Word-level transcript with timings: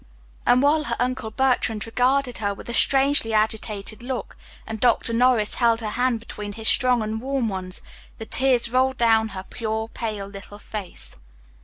And 0.47 0.63
while 0.63 0.85
her 0.85 0.95
Uncle 0.97 1.29
Bertrand 1.29 1.85
regarded 1.85 2.39
her 2.39 2.55
with 2.55 2.67
a 2.67 2.73
strangely 2.73 3.33
agitated 3.33 4.01
look, 4.01 4.35
and 4.65 4.79
Dr. 4.79 5.13
Norris 5.13 5.53
held 5.53 5.79
her 5.81 5.91
hand 5.91 6.19
between 6.19 6.53
his 6.53 6.67
strong 6.67 7.03
and 7.03 7.21
warm 7.21 7.49
ones, 7.49 7.83
the 8.17 8.25
tears 8.25 8.71
rolled 8.71 8.97
down 8.97 9.27
her 9.27 9.43
pure, 9.43 9.89
pale 9.89 10.25
little 10.25 10.57
face. 10.57 11.19